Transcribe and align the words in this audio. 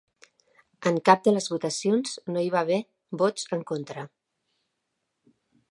En 0.91 0.95
cap 1.09 1.21
de 1.27 1.33
les 1.35 1.49
votacions 1.53 2.15
no 2.33 2.45
hi 2.45 2.49
va 2.57 2.65
haver 2.65 2.81
vots 3.23 3.47
en 3.59 3.63
contra. 3.73 4.09